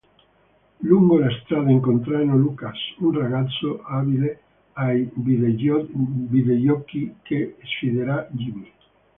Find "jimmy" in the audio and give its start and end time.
8.31-8.71